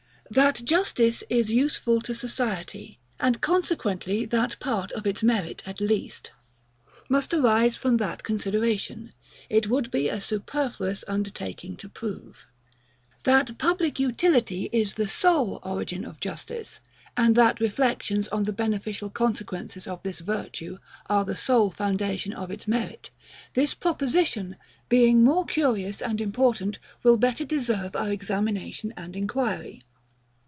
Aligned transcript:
THAT 0.33 0.61
Justice 0.63 1.25
is 1.29 1.51
useful 1.51 1.99
to 2.03 2.15
society, 2.15 3.01
and 3.19 3.41
consequently 3.41 4.23
that 4.23 4.57
PART 4.61 4.93
of 4.93 5.05
its 5.05 5.21
merit, 5.21 5.61
at 5.65 5.81
least, 5.81 6.31
must 7.09 7.33
arise 7.33 7.75
from 7.75 7.97
that 7.97 8.23
consideration, 8.23 9.11
it 9.49 9.67
would 9.67 9.91
be 9.91 10.07
a 10.07 10.21
superfluous 10.21 11.03
undertaking 11.05 11.75
to 11.75 11.89
prove. 11.89 12.45
That 13.25 13.57
public 13.57 13.99
utility 13.99 14.69
is 14.71 14.93
the 14.93 15.05
SOLE 15.05 15.59
origin 15.63 16.05
of 16.05 16.21
justice, 16.21 16.79
and 17.17 17.35
that 17.35 17.59
reflections 17.59 18.29
on 18.29 18.43
the 18.43 18.53
beneficial 18.53 19.09
consequences 19.09 19.85
of 19.85 20.01
this 20.03 20.19
virtue 20.21 20.77
are 21.09 21.25
the 21.25 21.35
SOLE 21.35 21.71
foundation 21.71 22.31
of 22.31 22.49
its 22.49 22.69
merit; 22.69 23.09
this 23.53 23.73
proposition, 23.73 24.55
being 24.87 25.25
more 25.25 25.43
curious 25.45 26.01
and 26.01 26.21
important, 26.21 26.79
will 27.03 27.17
better 27.17 27.43
deserve 27.43 27.97
our 27.97 28.11
examination 28.13 28.93
and 28.95 29.17
enquiry. 29.17 29.81